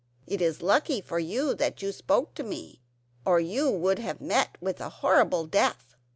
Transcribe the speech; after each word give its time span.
"It 0.25 0.41
is 0.41 0.63
lucky 0.63 0.99
for 0.99 1.19
you 1.19 1.53
that 1.53 1.83
you 1.83 1.91
spoke 1.91 2.33
to 2.33 2.41
me 2.43 2.81
or 3.23 3.39
you 3.39 3.69
would 3.69 3.99
have 3.99 4.19
met 4.19 4.57
with 4.59 4.81
a 4.81 4.89
horrible 4.89 5.45
death. 5.45 5.95